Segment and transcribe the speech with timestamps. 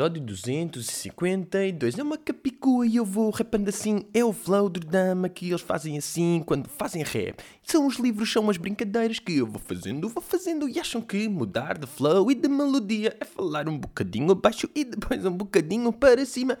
[0.00, 1.98] Episódio 252.
[1.98, 4.06] É uma capicua e eu vou rapando assim.
[4.14, 7.36] É o flow do dama que eles fazem assim quando fazem rap.
[7.62, 11.28] São os livros, são as brincadeiras que eu vou fazendo, vou fazendo e acham que
[11.28, 15.92] mudar de flow e de melodia é falar um bocadinho abaixo e depois um bocadinho
[15.92, 16.58] para cima.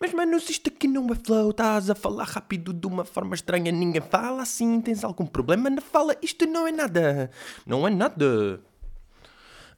[0.00, 3.70] Mas, mano, isto aqui não é flow, estás a falar rápido de uma forma estranha,
[3.70, 7.30] ninguém fala assim, tens algum problema na fala, isto não é nada.
[7.64, 8.60] Não é nada.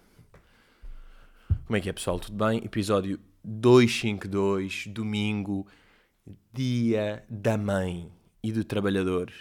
[1.72, 2.20] Como é que é, pessoal?
[2.20, 2.58] Tudo bem?
[2.62, 5.66] Episódio 252, domingo,
[6.52, 8.12] dia da mãe
[8.42, 9.32] e do trabalhador.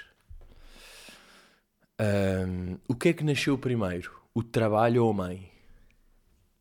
[2.00, 4.18] Um, o que é que nasceu primeiro?
[4.34, 5.52] O trabalho ou a mãe?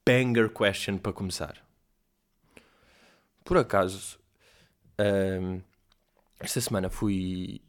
[0.04, 1.64] Banger question para começar.
[3.44, 4.18] Por acaso,
[5.40, 5.60] um,
[6.40, 7.60] esta semana fui.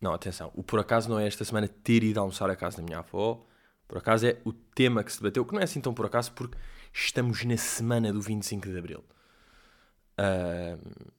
[0.00, 2.84] Não, atenção, o por acaso não é esta semana ter ido almoçar à casa da
[2.84, 3.44] minha avó.
[3.90, 6.30] Por acaso é o tema que se debateu, que não é assim tão por acaso,
[6.30, 6.56] porque
[6.92, 9.04] estamos na semana do 25 de Abril.
[10.16, 11.10] Um,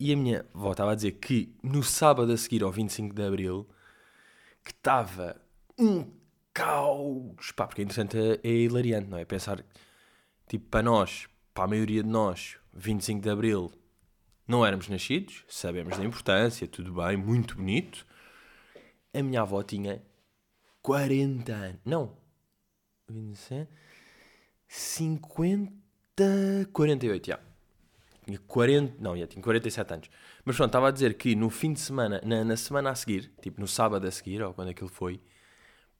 [0.00, 3.22] e a minha avó estava a dizer que no sábado a seguir ao 25 de
[3.22, 3.68] Abril
[4.64, 5.40] que estava
[5.78, 6.10] um
[6.52, 7.52] caos.
[7.52, 9.24] Pá, porque é interessante, é hilariante, não é?
[9.24, 9.64] Pensar,
[10.48, 13.70] tipo, para nós, para a maioria de nós, 25 de Abril,
[14.48, 18.04] não éramos nascidos, sabemos da importância, tudo bem, muito bonito.
[19.14, 20.02] A minha avó tinha
[20.88, 21.80] 40 anos.
[21.84, 22.16] Não.
[23.10, 23.70] 27,
[24.66, 26.24] 50,
[26.72, 27.38] 48, já.
[28.24, 30.10] Tinha 40, não, já tinha 47 anos.
[30.46, 33.30] Mas pronto, estava a dizer que no fim de semana, na, na semana a seguir,
[33.42, 35.20] tipo no sábado a seguir, ou quando aquilo foi,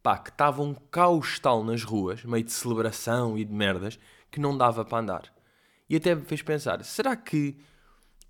[0.02, 3.98] pá, que estava um caos tal nas ruas, meio de celebração e de merdas,
[4.30, 5.34] que não dava para andar.
[5.88, 7.58] E até me fez pensar: será que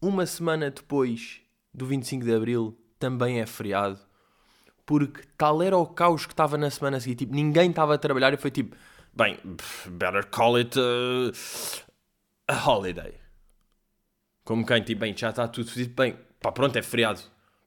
[0.02, 1.40] uma semana depois
[1.72, 4.07] do 25 de Abril também é feriado?
[4.88, 7.14] Porque tal era o caos que estava na semana a seguir.
[7.14, 8.74] Tipo, ninguém estava a trabalhar e foi tipo:
[9.14, 9.38] bem,
[9.86, 11.30] better call it uh,
[12.48, 13.12] a holiday.
[14.44, 17.20] Como quem, tipo, bem, já está tudo dito, bem, pá, pronto, é feriado.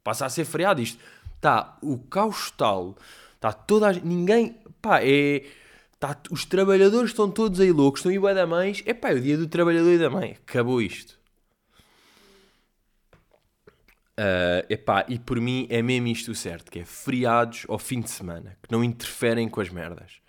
[0.03, 0.99] Passa a ser feriado isto.
[1.35, 2.97] Está o caos tal,
[3.35, 5.43] está toda a ninguém, pá, é
[5.99, 8.81] Tá, os trabalhadores estão todos aí loucos, estão aí bué da mães.
[8.87, 10.35] É pá, é o dia do trabalhador e da mãe.
[10.41, 11.20] Acabou isto.
[14.21, 18.11] Uh, epá, e por mim é mesmo isto certo, que é feriados ao fim de
[18.11, 20.21] semana, que não interferem com as merdas.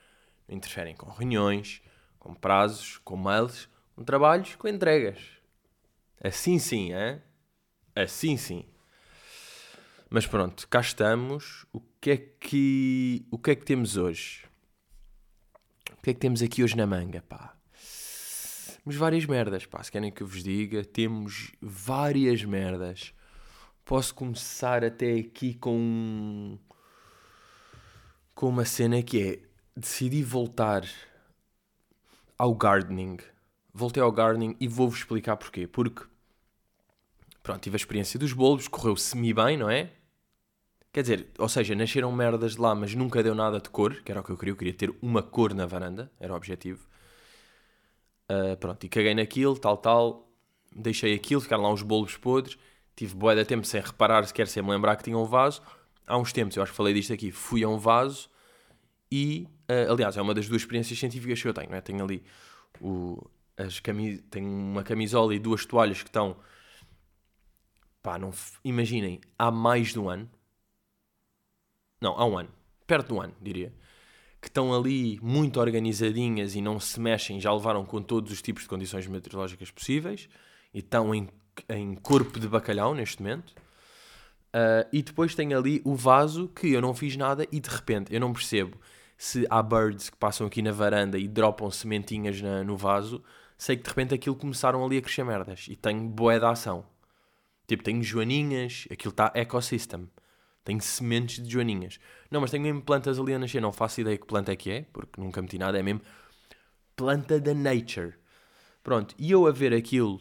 [0.48, 1.82] Não interferem com reuniões,
[2.19, 5.19] com prazos, com mails, com trabalhos, com entregas.
[6.25, 7.20] Assim sim, é?
[7.94, 8.64] Assim sim.
[10.09, 11.66] Mas pronto, cá estamos.
[11.70, 14.47] O que é que, o que, é que temos hoje?
[15.91, 17.54] O que é que temos aqui hoje na manga, pá?
[18.82, 19.82] Temos várias merdas, pá.
[19.82, 23.12] Se querem que eu vos diga, temos várias merdas.
[23.84, 26.59] Posso começar até aqui com.
[28.34, 29.38] com uma cena que é.
[29.75, 30.84] Decidi voltar
[32.38, 33.19] ao gardening.
[33.72, 35.66] Voltei ao gardening e vou-vos explicar porquê.
[35.66, 36.04] Porque.
[37.42, 39.91] Pronto, tive a experiência dos bolos, correu semi bem, não é?
[40.92, 44.12] Quer dizer, ou seja, nasceram merdas de lá, mas nunca deu nada de cor, que
[44.12, 44.53] era o que eu queria.
[44.53, 46.87] Eu queria ter uma cor na varanda, era o objetivo.
[48.31, 50.28] Uh, pronto, e caguei naquilo, tal, tal.
[50.71, 52.59] Deixei aquilo, ficaram lá uns bolos podres.
[52.94, 55.62] Tive boa de tempo sem reparar, sequer sem me lembrar que tinha um vaso.
[56.06, 58.28] Há uns tempos, eu acho que falei disto aqui, fui a um vaso
[59.10, 61.80] e, uh, aliás, é uma das duas experiências científicas que eu tenho, não é?
[61.80, 62.22] Tenho ali
[62.80, 63.25] o,
[63.56, 66.36] as camis tenho uma camisola e duas toalhas que estão,
[68.03, 68.30] pá, não,
[68.64, 70.28] imaginem, há mais de um ano,
[72.03, 72.50] não, há um ano.
[72.84, 73.72] Perto de um ano, diria.
[74.41, 78.64] Que estão ali muito organizadinhas e não se mexem, já levaram com todos os tipos
[78.64, 80.28] de condições meteorológicas possíveis
[80.74, 81.28] e estão em,
[81.68, 83.54] em corpo de bacalhau neste momento.
[84.54, 88.12] Uh, e depois tem ali o vaso que eu não fiz nada e de repente
[88.12, 88.78] eu não percebo
[89.16, 93.22] se há birds que passam aqui na varanda e dropam sementinhas na, no vaso.
[93.56, 96.84] Sei que de repente aquilo começaram ali a crescer merdas e tenho boé da ação.
[97.66, 100.10] Tipo, tenho joaninhas, aquilo está ecosystem.
[100.65, 101.98] Tenho sementes de joaninhas.
[102.30, 103.60] Não, mas tenho mesmo plantas ali a nascer.
[103.60, 105.78] Não faço ideia que planta é que é, porque nunca meti nada.
[105.78, 106.00] É mesmo
[106.97, 108.15] planta da nature.
[108.82, 110.21] Pronto, e eu a ver aquilo,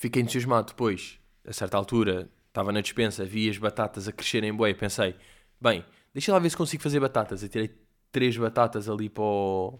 [0.00, 1.20] fiquei entusiasmado depois.
[1.46, 4.74] A certa altura, estava na dispensa, vi as batatas a crescerem bem.
[4.74, 5.14] Pensei,
[5.60, 7.42] bem, deixa lá ver se consigo fazer batatas.
[7.42, 7.70] Eu tirei
[8.10, 9.78] três batatas ali para o,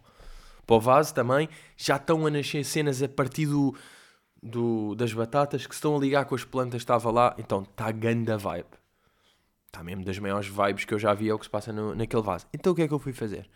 [0.67, 1.49] para o vaso também.
[1.75, 3.75] Já estão a nascer cenas a partir do,
[4.43, 7.35] do, das batatas que se estão a ligar com as plantas estava lá.
[7.39, 8.79] Então, está ganda vibe.
[9.67, 11.95] Está mesmo das maiores vibes que eu já vi é o que se passa no,
[11.95, 12.47] naquele vaso.
[12.53, 13.49] Então o que é que eu fui fazer?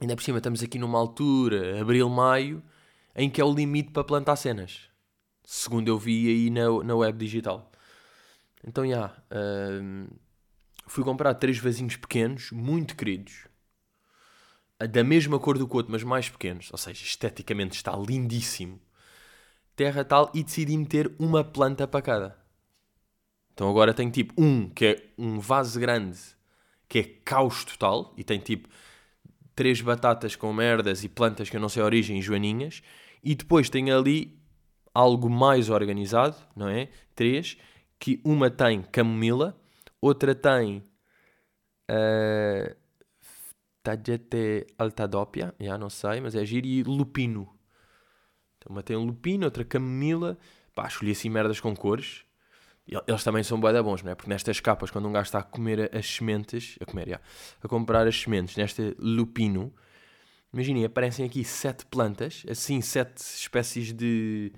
[0.00, 2.62] Ainda por cima estamos aqui numa altura, abril, maio,
[3.14, 4.88] em que é o limite para plantar cenas.
[5.44, 7.70] Segundo eu vi aí na, na web digital.
[8.64, 8.90] Então, já.
[8.90, 10.22] Yeah, uh,
[10.86, 13.46] fui comprar três vasinhos pequenos, muito queridos.
[14.90, 18.80] da mesma cor do que o outro, mas mais pequenos, ou seja, esteticamente está lindíssimo.
[19.74, 22.42] Terra tal e decidi meter uma planta para cada.
[23.54, 26.18] Então agora tenho tipo um que é um vaso grande
[26.88, 28.68] que é caos total e tem tipo
[29.54, 32.82] três batatas com merdas e plantas que eu não sei a origem, joaninhas,
[33.22, 34.38] e depois tenho ali
[34.94, 36.88] algo mais organizado, não é?
[37.14, 37.56] Três,
[37.98, 39.56] que uma tem camomila,
[40.00, 40.82] outra tem
[41.90, 42.76] uh,
[44.78, 47.48] altadopia, já não sei, mas é giro, e lupino.
[48.58, 50.38] Então uma tem lupino, outra camomila,
[50.74, 52.24] pá, escolhi assim merdas com cores,
[52.86, 54.14] eles também são bué bons, não é?
[54.14, 57.20] Porque nestas capas, quando um gajo está a comer as sementes, a comer, já,
[57.62, 59.72] a comprar as sementes, nesta lupino,
[60.52, 64.52] imaginem, aparecem aqui sete plantas, assim, sete espécies de,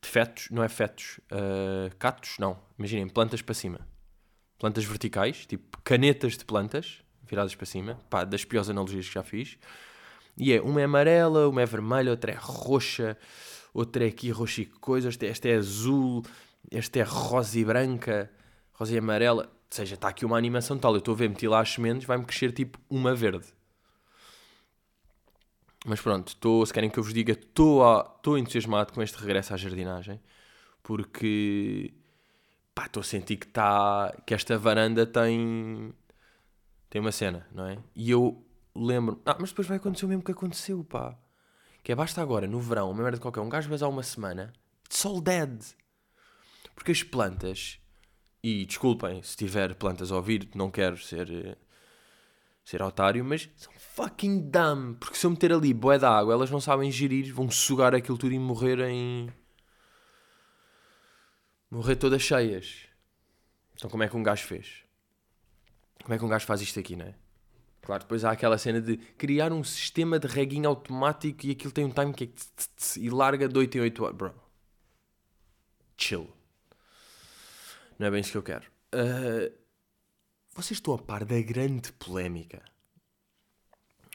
[0.00, 3.80] de fetos, não é fetos, uh, catos, não, imaginem, plantas para cima.
[4.58, 9.22] Plantas verticais, tipo canetas de plantas, viradas para cima, pá, das piores analogias que já
[9.22, 9.58] fiz.
[10.36, 13.18] E é, uma é amarela, uma é vermelha, outra é roxa,
[13.74, 16.22] outra é aqui roxa e coisas, esta é azul,
[16.70, 18.30] este é rosa e branca,
[18.72, 19.44] rosa e amarela.
[19.44, 20.92] Ou seja, está aqui uma animação tal.
[20.92, 23.46] Eu estou a ver, meti lá as sementes, vai-me crescer tipo uma verde.
[25.84, 29.56] Mas pronto, estou, se querem que eu vos diga, estou entusiasmado com este regresso à
[29.56, 30.20] jardinagem.
[30.82, 31.94] Porque
[32.84, 35.92] estou a sentir que, tá, que esta varanda tem,
[36.90, 37.78] tem uma cena, não é?
[37.94, 41.16] E eu lembro, ah, mas depois vai acontecer o mesmo que aconteceu, pá.
[41.82, 44.52] Que é basta agora, no verão, uma merda de qualquer um gajo vai uma semana,
[45.04, 45.62] all dead.
[46.76, 47.80] Porque as plantas,
[48.42, 51.56] e desculpem se tiver plantas a ouvir, não quero ser, eh,
[52.64, 54.96] ser otário, mas são fucking dumb.
[55.00, 58.18] Porque se eu meter ali boé de água, elas não sabem gerir, vão sugar aquilo
[58.18, 59.32] tudo e morrerem.
[61.70, 62.86] morrer todas cheias.
[63.74, 64.84] Então como é que um gajo fez?
[66.02, 67.14] Como é que um gajo faz isto aqui, não é?
[67.82, 71.84] Claro, depois há aquela cena de criar um sistema de reguinho automático e aquilo tem
[71.84, 74.16] um time que é e larga de 8 em 8 horas.
[74.16, 74.34] Bro.
[75.96, 76.35] Chill.
[77.98, 78.66] Não é bem isso que eu quero.
[78.94, 79.52] Uh,
[80.54, 82.62] vocês estão a par da grande polémica.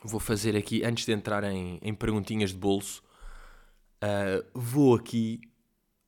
[0.03, 3.03] Vou fazer aqui, antes de entrar em, em perguntinhas de bolso,
[4.03, 5.41] uh, vou aqui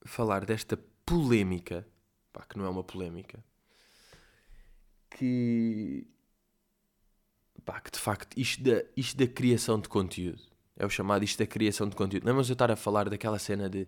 [0.06, 1.88] falar desta polémica,
[2.32, 3.44] pá, que não é uma polémica,
[5.12, 6.08] que,
[7.64, 10.42] pá, que de facto isto da, isto da criação de conteúdo,
[10.76, 12.24] é o chamado isto da criação de conteúdo.
[12.26, 13.88] Não é mas eu estar a falar daquela cena de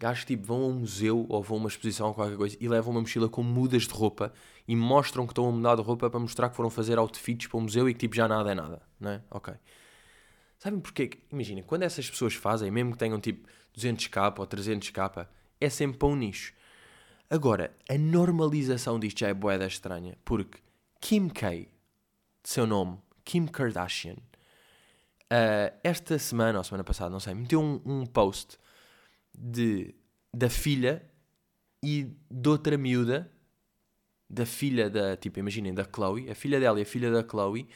[0.00, 2.66] Gajos tipo vão a um museu ou vão a uma exposição ou qualquer coisa e
[2.66, 4.32] levam uma mochila com mudas de roupa
[4.66, 7.58] e mostram que estão a mudar de roupa para mostrar que foram fazer outfits para
[7.58, 9.22] o museu e que tipo já nada é nada, não é?
[9.30, 9.52] Ok.
[10.58, 11.10] Sabem porquê?
[11.30, 15.26] Imaginem, quando essas pessoas fazem, mesmo que tenham tipo 200k ou 300k,
[15.60, 16.54] é sempre para um nicho.
[17.28, 20.60] Agora, a normalização disto já é boeda estranha, porque
[20.98, 21.68] Kim K,
[22.42, 28.06] seu nome, Kim Kardashian, uh, esta semana ou semana passada, não sei, meteu um, um
[28.06, 28.58] post
[29.40, 29.94] de,
[30.34, 31.02] da filha
[31.82, 33.30] e de outra miúda,
[34.28, 37.68] da filha da, tipo, imaginem, da Chloe, a filha dela e a filha da Chloe,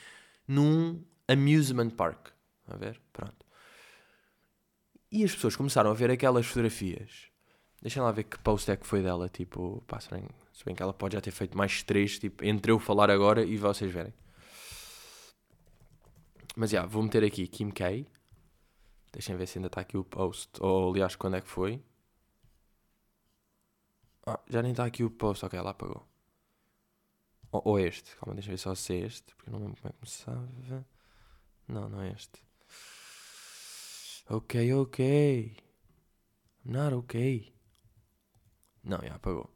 [0.47, 2.29] num amusement park.
[2.67, 3.01] A ver?
[3.13, 3.45] Pronto.
[5.11, 7.29] E as pessoas começaram a ver aquelas fotografias.
[7.81, 9.29] Deixem lá ver que post é que foi dela.
[9.29, 12.45] Tipo, pá, se bem, se bem que ela pode já ter feito mais três, tipo,
[12.45, 14.13] entre eu falar agora e vocês verem.
[16.57, 18.07] Mas já, vou meter aqui Kim K.
[19.15, 20.51] Deixem ver se ainda está aqui o post.
[20.61, 21.81] Ou aliás, quando é que foi?
[24.27, 25.45] Ah, já nem está aqui o post.
[25.45, 26.05] Ok, ela apagou.
[27.53, 28.17] Ou, ou este.
[28.17, 29.33] Calma, deixa ver só se é este.
[29.37, 30.87] Porque não lembro como é que começava.
[31.69, 32.43] Não, não é este.
[34.29, 35.57] Ok, ok.
[36.65, 37.55] Not ok.
[38.83, 39.49] Não, já apagou.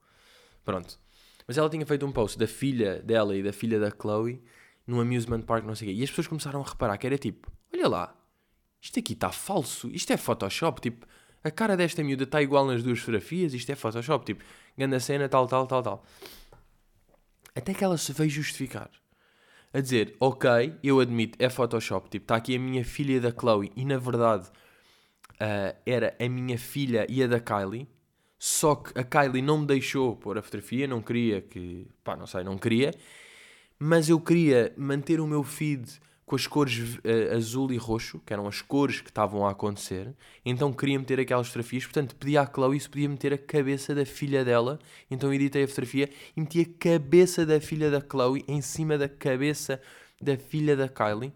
[0.64, 1.00] Pronto.
[1.48, 4.40] Mas ela tinha feito um post da filha dela e da filha da Chloe
[4.86, 6.00] num amusement park, não sei o quê.
[6.00, 8.17] E as pessoas começaram a reparar que era tipo: olha lá,
[8.80, 11.06] isto aqui está falso, isto é Photoshop, tipo,
[11.42, 14.44] a cara desta miúda está igual nas duas fotografias, isto é Photoshop, tipo,
[14.76, 16.04] grande cena, tal, tal, tal, tal.
[17.54, 18.90] Até que ela se veio justificar.
[19.72, 23.72] A dizer, ok, eu admito, é Photoshop, tipo, está aqui a minha filha da Chloe,
[23.76, 24.48] e na verdade
[25.34, 27.88] uh, era a minha filha e a da Kylie,
[28.38, 32.26] só que a Kylie não me deixou pôr a fotografia, não queria que, pá, não
[32.26, 32.94] sei, não queria,
[33.78, 38.34] mas eu queria manter o meu feed com as cores uh, azul e roxo, que
[38.34, 40.14] eram as cores que estavam a acontecer.
[40.44, 41.84] Então queria meter aquelas fotografias.
[41.84, 44.78] Portanto, pedi à Chloe se podia meter a cabeça da filha dela.
[45.10, 49.08] Então editei a fotografia e meti a cabeça da filha da Chloe em cima da
[49.08, 49.80] cabeça
[50.20, 51.32] da filha da Kylie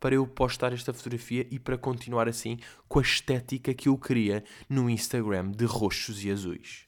[0.00, 2.58] para eu postar esta fotografia e para continuar assim
[2.88, 6.86] com a estética que eu queria no Instagram de roxos e azuis.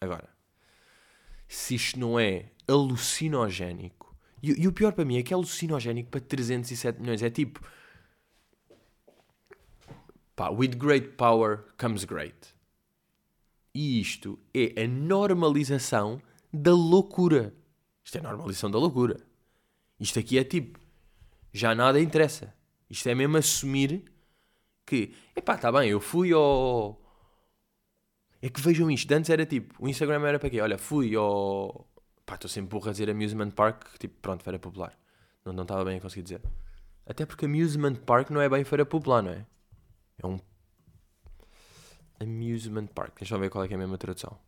[0.00, 0.28] Agora,
[1.46, 4.03] se isto não é alucinogénico
[4.44, 7.22] E, e o pior para mim é que é alucinogénico para 307 milhões.
[7.22, 7.60] É tipo.
[10.36, 12.36] Pá, with great power comes great.
[13.74, 16.20] E isto é a normalização
[16.52, 17.54] da loucura.
[18.04, 19.18] Isto é a normalização da loucura.
[19.98, 20.78] Isto aqui é tipo.
[21.50, 22.52] Já nada interessa.
[22.90, 24.04] Isto é mesmo assumir
[24.84, 25.14] que.
[25.34, 27.00] Epá, está bem, eu fui ao.
[28.42, 29.10] É que vejam isto.
[29.10, 29.74] Antes era tipo.
[29.82, 30.60] O Instagram era para quê?
[30.60, 31.88] Olha, fui ao.
[32.26, 33.98] Pá, estou sempre burro a dizer Amusement Park.
[33.98, 34.98] Tipo, pronto, feira popular.
[35.44, 36.42] Não, não estava bem a conseguir dizer.
[37.06, 39.46] Até porque Amusement Park não é bem feira popular, não é?
[40.22, 40.40] É um.
[42.20, 43.18] Amusement Park.
[43.18, 44.38] Deixa eu ver qual é que é a mesma tradução.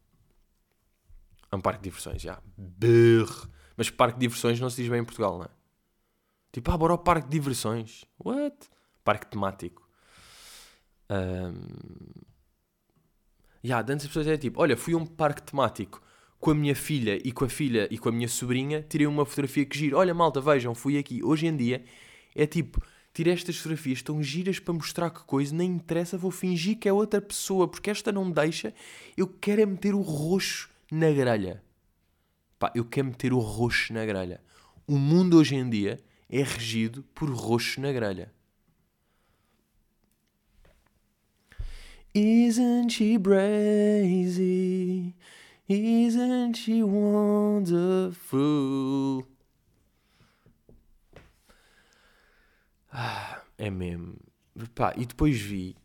[1.53, 2.41] É um parque de diversões, já.
[2.83, 3.49] Yeah.
[3.77, 5.49] Mas parque de diversões não se diz bem em Portugal, não é?
[6.51, 8.07] Tipo, ah, bora ao parque de diversões.
[8.19, 8.57] What?
[9.05, 9.87] Parque temático.
[11.11, 12.25] Um...
[13.63, 16.01] Yeah, antes as pessoas é tipo, olha, fui a um parque temático
[16.39, 19.25] com a minha filha e com a filha e com a minha sobrinha, tirei uma
[19.25, 19.97] fotografia que gira.
[19.97, 21.23] Olha, malta, vejam, fui aqui.
[21.23, 21.85] Hoje em dia
[22.35, 26.79] é tipo, tirei estas fotografias, estão giras para mostrar que coisa, nem interessa, vou fingir
[26.79, 28.75] que é outra pessoa, porque esta não me deixa.
[29.17, 31.63] Eu quero é meter o roxo na grelha.
[32.59, 34.41] Pá, eu quero meter o roxo na grelha.
[34.87, 38.33] O mundo hoje em dia é regido por roxo na grelha.
[42.15, 45.15] Isn't she brazy?
[45.69, 48.17] Isn't she wonderful?
[52.93, 54.17] Ah, é mesmo.
[54.75, 55.77] Pá, e depois vi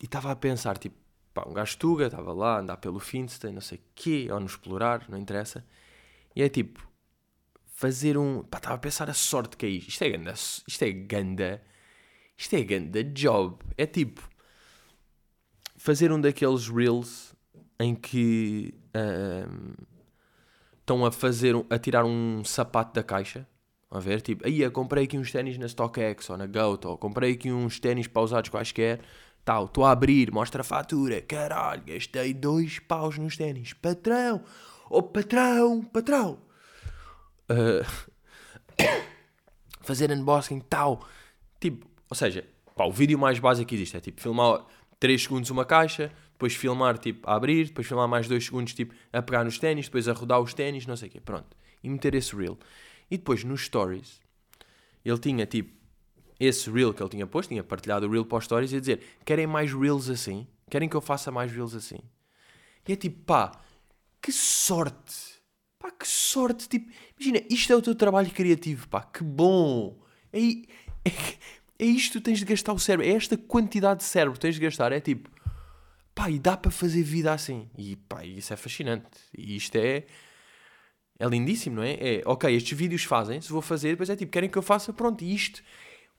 [0.00, 0.96] e estava a pensar, tipo,
[1.34, 4.38] pá, um gajo tuga, estava lá a andar pelo Finstein, não sei o quê, ou
[4.38, 5.64] no explorar, não interessa.
[6.34, 6.88] E é tipo,
[7.66, 8.44] fazer um.
[8.44, 9.88] Pá, estava a pensar a sorte que é isto.
[9.88, 10.32] Isto é ganda.
[10.32, 11.62] Isto é ganda.
[12.36, 13.58] Isto é ganda job.
[13.76, 14.28] É tipo.
[15.76, 17.27] Fazer um daqueles reels
[17.78, 18.74] em que.
[18.94, 19.86] Uh,
[20.80, 21.54] estão a fazer.
[21.70, 23.46] a tirar um sapato da caixa.
[23.90, 26.98] A ver, tipo, aí eu comprei aqui uns ténis na StockX ou na Goat, ou
[26.98, 29.00] comprei aqui uns ténis pausados quaisquer,
[29.42, 34.42] tal, estou a abrir, mostra a fatura, caralho, gastei dois paus nos ténis, patrão,
[34.90, 36.38] oh patrão, patrão,
[37.50, 37.82] uh,
[39.80, 41.00] fazer unboxing, tal.
[41.58, 42.44] Tipo, ou seja,
[42.76, 44.66] pá, o vídeo mais básico que existe é tipo filmar
[45.00, 48.94] 3 segundos uma caixa, depois filmar tipo a abrir, depois filmar mais 2 segundos tipo
[49.12, 51.56] a pegar nos ténis, depois a rodar os ténis, não sei o quê, pronto.
[51.82, 52.56] E meter esse reel.
[53.10, 54.20] E depois nos stories,
[55.04, 55.76] ele tinha tipo
[56.38, 59.00] esse reel que ele tinha posto, tinha partilhado o reel para os stories e dizer:
[59.24, 60.46] Querem mais reels assim?
[60.70, 61.98] Querem que eu faça mais reels assim?
[62.86, 63.50] E é tipo, pá,
[64.22, 65.40] que sorte!
[65.76, 66.68] Pá, que sorte!
[66.68, 69.98] Tipo, imagina, isto é o teu trabalho criativo, pá, que bom!
[70.32, 70.38] É,
[71.04, 71.10] é,
[71.80, 74.54] é isto que tens de gastar o cérebro, é esta quantidade de cérebro que tens
[74.54, 75.28] de gastar, é tipo,
[76.18, 77.70] pá, e dá para fazer vida assim.
[77.78, 79.06] E pá, isso é fascinante.
[79.36, 80.04] E isto é.
[81.20, 81.92] É lindíssimo, não é?
[81.94, 85.24] É, ok, estes vídeos fazem-se, vou fazer, depois é tipo, querem que eu faça, pronto,
[85.24, 85.62] e isto,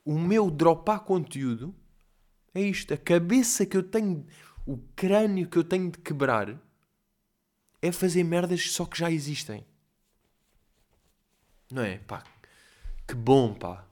[0.03, 1.73] o meu dropar conteúdo,
[2.53, 4.25] é isto, a cabeça que eu tenho,
[4.65, 6.53] o crânio que eu tenho de quebrar,
[7.81, 9.65] é fazer merdas só que já existem.
[11.71, 11.99] Não é?
[11.99, 12.21] Pá,
[13.07, 13.85] que bom, pá.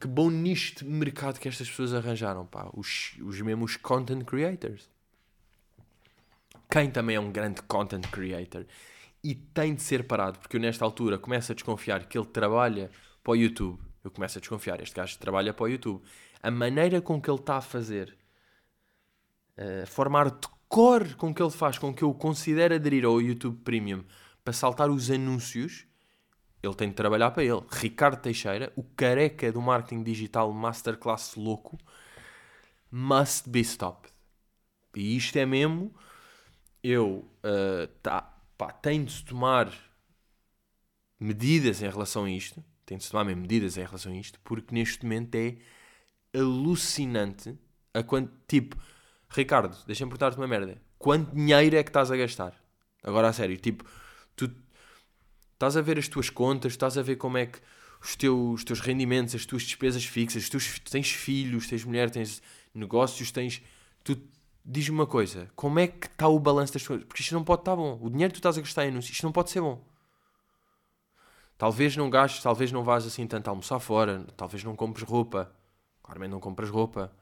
[0.00, 2.70] Que bom nisto mercado que estas pessoas arranjaram, pá.
[2.72, 4.93] Os, os mesmos content creators.
[6.70, 8.66] Quem também é um grande content creator
[9.22, 12.90] e tem de ser parado, porque eu nesta altura começo a desconfiar que ele trabalha
[13.22, 13.80] para o YouTube.
[14.02, 16.02] Eu começo a desconfiar, este gajo trabalha para o YouTube.
[16.42, 18.14] A maneira com que ele está a fazer,
[19.56, 20.30] a formar
[20.68, 24.04] cor com que ele faz com que eu considere aderir ao YouTube Premium
[24.42, 25.86] para saltar os anúncios,
[26.62, 27.62] ele tem de trabalhar para ele.
[27.70, 31.78] Ricardo Teixeira, o careca do marketing digital masterclass louco,
[32.90, 34.12] must be stopped.
[34.94, 35.94] E isto é mesmo,
[36.84, 38.20] eu uh, tá,
[38.58, 39.72] pá, tenho de tomar
[41.18, 45.02] medidas em relação a isto, tenho de tomar medidas em relação a isto, porque neste
[45.02, 45.56] momento é
[46.34, 47.58] alucinante
[47.94, 48.02] a
[48.46, 48.76] tipo,
[49.30, 50.80] Ricardo, deixa-me perguntar-te uma merda.
[50.98, 52.54] Quanto dinheiro é que estás a gastar?
[53.02, 53.84] Agora a sério, tipo,
[54.36, 54.50] tu
[55.54, 57.58] estás a ver as tuas contas, estás a ver como é que
[58.02, 60.58] os teus, os teus rendimentos, as tuas despesas fixas, tu
[60.90, 62.42] tens filhos, tens mulher, tens
[62.74, 63.62] negócios, tens.
[64.02, 64.20] Tu
[64.64, 67.04] diz-me uma coisa: como é que está o balanço das coisas?
[67.06, 67.98] Porque isto não pode estar bom.
[68.00, 69.84] O dinheiro que tu estás a gastar em anúncios, isto não pode ser bom.
[71.56, 75.54] Talvez não gastes, talvez não vás assim tanto almoçar fora, talvez não compres roupa.
[76.02, 77.12] Claramente não compras roupa.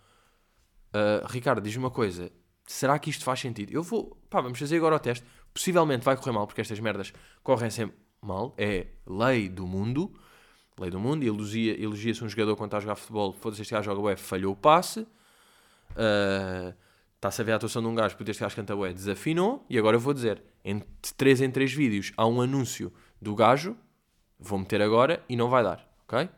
[0.88, 2.30] Uh, Ricardo, diz-me uma coisa:
[2.66, 3.72] será que isto faz sentido?
[3.72, 5.24] Eu vou, pá, vamos fazer agora o teste.
[5.52, 8.54] Possivelmente vai correr mal, porque estas merdas correm sempre mal.
[8.56, 10.12] É lei do mundo.
[10.78, 11.24] Lei do mundo.
[11.24, 13.32] Elogia-se elogia um jogador quando está a jogar futebol.
[13.34, 15.00] Foda-se, este gajo joga bué, falhou o passe.
[15.90, 16.74] Uh,
[17.22, 19.64] Está-se a ver a atuação de um gajo, porque este gajo canta bué, desafinou.
[19.70, 23.76] E agora eu vou dizer: entre 3 em 3 vídeos há um anúncio do gajo.
[24.40, 26.28] Vou meter agora e não vai dar, ok?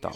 [0.00, 0.10] Tá.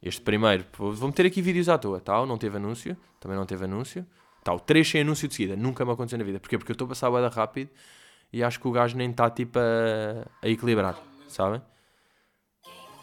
[0.00, 3.64] Este primeiro, vou meter aqui vídeos à toa, tal, não teve anúncio, também não teve
[3.64, 4.06] anúncio.
[4.44, 6.38] Tal, três sem anúncio de seguida, nunca me aconteceu na vida.
[6.38, 6.56] Porquê?
[6.56, 7.70] Porque eu estou a passar a boeda rápido
[8.32, 10.96] e acho que o gajo nem está tipo a, a equilibrar,
[11.26, 11.60] sabem?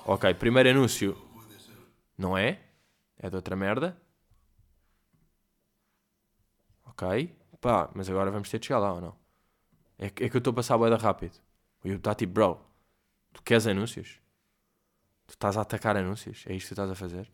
[0.05, 1.17] Ok, primeiro anúncio,
[2.17, 2.61] não é?
[3.19, 3.97] É de outra merda.
[6.95, 7.29] Ok,
[7.61, 9.15] pá, mas agora vamos ter de chegar lá ou não?
[9.99, 11.37] É, que- é que eu estou a passar a boeda rápido.
[11.83, 12.61] O YouTube está tipo, bro,
[13.33, 14.19] tu queres anúncios?
[15.27, 16.39] Tu estás a atacar anúncios?
[16.49, 17.25] É isto que tu estás a fazer?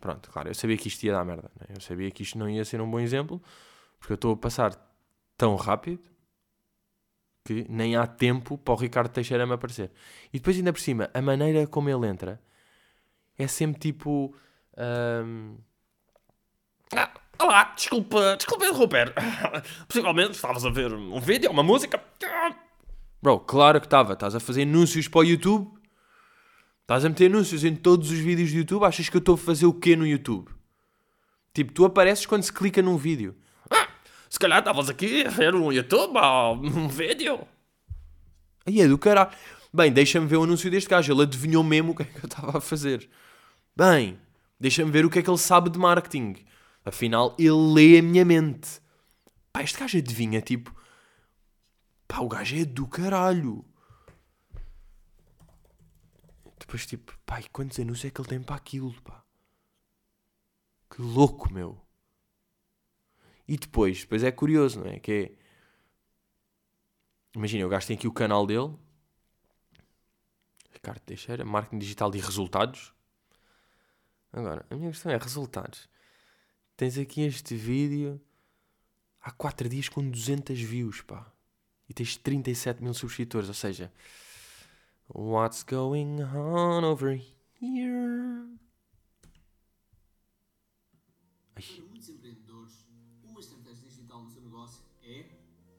[0.00, 1.50] Pronto, claro, eu sabia que isto ia dar merda.
[1.60, 1.66] Né?
[1.76, 3.40] Eu sabia que isto não ia ser um bom exemplo,
[3.98, 4.76] porque eu estou a passar
[5.36, 6.02] tão rápido
[7.44, 9.90] que nem há tempo para o Ricardo Teixeira me aparecer.
[10.32, 12.40] E depois, ainda por cima, a maneira como ele entra
[13.38, 14.34] é sempre tipo.
[14.76, 15.56] ahm,
[16.94, 19.14] Ah, olá, desculpa, desculpa interromper.
[19.88, 22.02] Possivelmente estavas a ver um vídeo, uma música.
[23.22, 24.12] Bro, claro que estava.
[24.12, 25.70] Estás a fazer anúncios para o YouTube.
[26.82, 28.84] Estás a meter anúncios em todos os vídeos do YouTube.
[28.84, 30.50] Achas que eu estou a fazer o quê no YouTube?
[31.54, 33.36] Tipo, tu apareces quando se clica num vídeo.
[34.28, 37.46] Se calhar estavas aqui a ver um YouTube ou um vídeo.
[38.66, 39.30] Aí é do caralho.
[39.72, 41.12] Bem, deixa-me ver o anúncio deste gajo.
[41.12, 43.08] Ele adivinhou mesmo o que é que eu estava a fazer.
[43.76, 44.18] Bem,
[44.58, 46.36] deixa-me ver o que é que ele sabe de marketing.
[46.84, 48.80] Afinal, ele lê a minha mente.
[49.52, 50.74] Pá, este gajo adivinha, tipo...
[52.08, 53.64] Pá, o gajo é do caralho.
[56.58, 59.24] Depois, tipo, pá, e quantos anúncios é que ele tem para aquilo, pá?
[60.90, 61.80] Que louco, meu.
[63.46, 64.98] E depois, depois é curioso, não é?
[64.98, 65.42] Que é...
[67.34, 68.76] Imagina, o gajo tem aqui o canal dele.
[70.70, 72.92] Ricardo Teixeira, marketing digital e resultados.
[74.32, 75.88] Agora, a minha questão é resultados.
[76.82, 78.20] Tens aqui este vídeo
[79.20, 81.32] há 4 dias com 200 views, pá.
[81.88, 83.92] E tens 37 mil subscritores, ou seja,
[85.08, 87.14] what's going on over
[87.60, 88.58] here?
[91.54, 92.84] Ai, Para muitos empreendedores,
[93.22, 95.28] uma estratégia digital no seu negócio é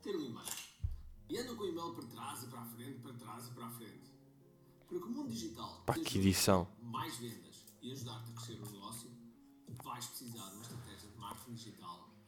[0.02, 0.48] ter um e-mail.
[1.28, 3.66] E andam com o e-mail para trás e para a frente, para trás e para
[3.66, 4.10] a frente.
[4.88, 6.66] Para que o mundo digital Pá, que edição.
[6.82, 9.12] mais vendas e ajudar-te a crescer o negócio,
[9.84, 10.83] vais precisar de uma estratégia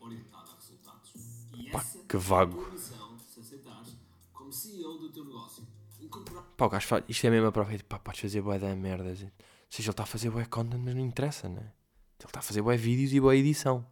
[0.10, 1.12] digital orientada a resultados.
[1.54, 2.62] E Pá, essa que é a vago.
[2.62, 3.98] tua missão se aceitares
[4.34, 5.68] como CEO do teu negócio.
[6.02, 8.42] Incorporar Pá, o gajo faz, isto é mesmo a prova, é tipo, pá, podes fazer
[8.42, 9.10] bué da merda.
[9.10, 9.32] Ou seja,
[9.88, 11.74] ele está a fazer bué content, mas não interessa, né?
[12.20, 13.86] Ele está a fazer bué vídeos e bué edição.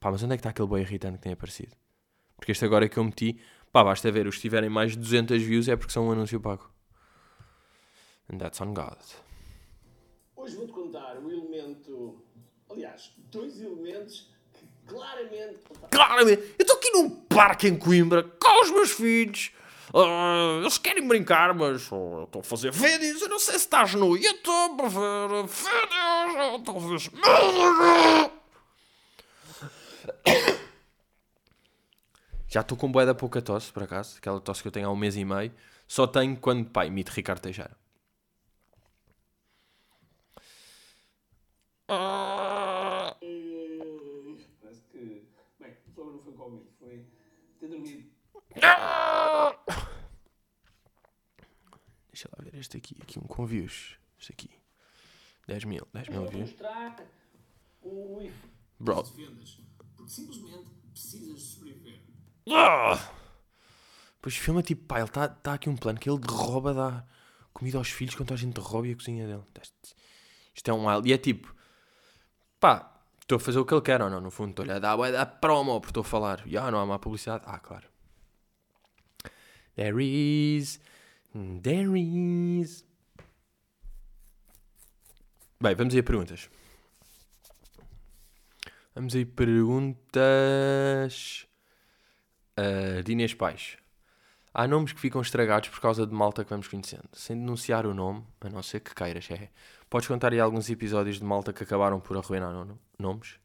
[0.00, 1.76] Pá, mas onde é que está aquele bué irritante que tem aparecido?
[2.36, 3.40] Porque este agora que eu meti,
[3.72, 6.40] pá, basta ver, os que tiverem mais de 200 views é porque são um anúncio
[6.40, 6.70] pago.
[8.32, 8.98] And that's on God.
[10.36, 12.22] Hoje vou-te contar um elemento,
[12.70, 14.30] aliás, dois elementos
[14.88, 15.58] claramente
[15.90, 19.52] Claramente, eu estou aqui num parque em Coimbra com os meus filhos.
[19.94, 23.22] Ah, eles querem brincar, mas oh, eu estou a fazer vídeos.
[23.22, 26.52] Eu não sei se estás no YouTube a ver vídeos.
[26.52, 27.10] ou Talvez.
[32.48, 34.16] Já estou com bué da pouca tosse, por acaso.
[34.18, 35.52] Aquela tosse que eu tenho há um mês e meio.
[35.86, 37.76] Só tenho quando, pá, imito Ricardo Teixeira.
[41.90, 43.16] Ah,
[44.60, 45.26] parece que.
[45.58, 47.06] Bem, o problema não foi Covid, foi
[47.58, 48.04] ter dormido.
[52.10, 52.96] Deixa lá ver este aqui.
[53.00, 53.96] Aqui um com views.
[54.18, 54.50] Este aqui.
[55.46, 55.86] 10 mil.
[55.92, 56.54] 10 mil views.
[57.82, 58.30] o.
[58.80, 59.02] Bro.
[59.96, 62.00] Porque simplesmente precisas de sobreviver.
[62.52, 63.12] ah.
[64.20, 67.04] Pois filma tipo, pá, ele está tá aqui um plano que ele rouba, dá
[67.52, 69.44] comida aos filhos quando a gente rouba a cozinha dele.
[70.54, 71.08] Isto- é um wild.
[71.08, 71.54] E é tipo,
[72.58, 74.20] pá, estou a fazer o que ele quer ou não?
[74.20, 76.42] No fundo, estou-lhe a dar da promo porque estou a falar.
[76.46, 77.44] E ah, não há má publicidade.
[77.46, 77.86] Ah, claro.
[79.78, 80.80] There is.
[81.62, 82.84] There is.
[85.60, 86.50] Bem, vamos aí a perguntas.
[88.92, 90.26] Vamos aí perguntas.
[92.58, 93.76] Uh, de Pais.
[94.52, 97.08] Há nomes que ficam estragados por causa de malta que vamos conhecendo.
[97.12, 99.48] Sem denunciar o nome, a não ser que queiras, é.
[99.88, 103.38] Podes contar aí alguns episódios de malta que acabaram por arruinar no- nomes?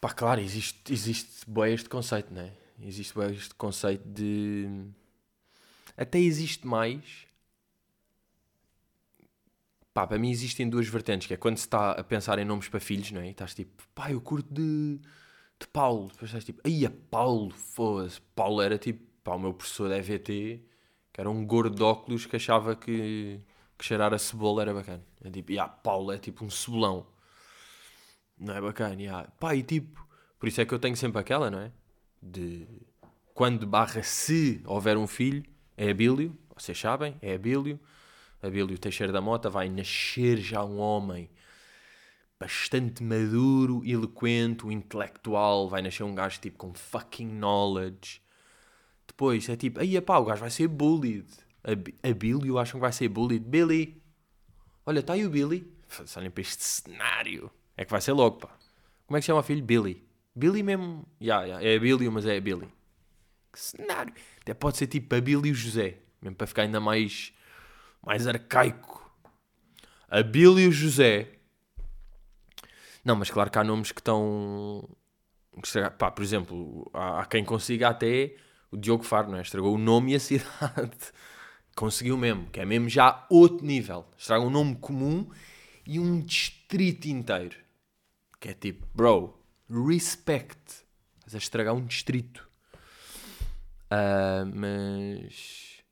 [0.00, 2.59] Pá, claro, existe, existe bem este conceito, não é?
[2.82, 4.66] Existe este conceito de.
[5.96, 7.26] Até existe mais.
[9.92, 12.68] Pá, para mim existem duas vertentes, que é quando se está a pensar em nomes
[12.68, 13.26] para filhos, não é?
[13.26, 14.98] E estás tipo, pá, eu curto de,
[15.58, 16.08] de Paulo.
[16.12, 18.20] Depois estás tipo, aí a Paulo, foda-se.
[18.34, 20.64] Paulo era tipo, pá, o meu professor da EVT,
[21.12, 23.40] que era um gordo de óculos que achava que,
[23.76, 25.04] que cheirar a cebola era bacana.
[25.22, 27.06] É tipo, ah, Paulo é tipo um cebolão.
[28.38, 29.28] Não é bacana, yeah.
[29.38, 30.06] pá, e tipo,
[30.38, 31.72] por isso é que eu tenho sempre aquela, não é?
[32.22, 32.66] De
[33.34, 35.42] quando barra se houver um filho,
[35.76, 37.80] é Abílio, vocês sabem, é Abílio.
[38.42, 41.30] Abílio Teixeira da Mota vai nascer já um homem
[42.38, 48.22] bastante maduro, eloquente, intelectual, vai nascer um gajo tipo com fucking knowledge.
[49.06, 51.26] Depois é tipo, aí pá, o gajo vai ser bullied.
[51.62, 53.44] Ab Abílio acham que vai ser bullied.
[53.44, 54.02] Billy,
[54.86, 55.70] olha, está aí o Billy.
[56.16, 57.50] Olhem para este cenário.
[57.76, 58.56] É que vai ser logo, pá.
[59.06, 59.62] Como é que se chama o filho?
[59.62, 60.09] Billy.
[60.34, 61.06] Billy mesmo.
[61.20, 62.68] Ya, ya, é Abílio, mas é Billy.
[63.52, 64.12] Que cenário.
[64.40, 65.98] Até pode ser tipo Abílio José.
[66.22, 67.32] Mesmo para ficar ainda mais,
[68.04, 69.10] mais arcaico.
[70.08, 71.28] Abílio José.
[73.04, 74.88] Não, mas claro que há nomes que estão.
[75.98, 78.36] Pá, por exemplo, há, há quem consiga até
[78.70, 79.42] o Diogo Faro, não é?
[79.42, 81.12] Estragou o nome e a cidade.
[81.74, 84.06] Conseguiu mesmo, que é mesmo já outro nível.
[84.16, 85.28] Estraga um nome comum
[85.86, 87.56] e um distrito inteiro.
[88.38, 89.39] Que é tipo, bro,
[89.70, 90.84] respect.
[91.18, 92.48] Estás a estragar um distrito.
[93.90, 95.82] Ah, mas.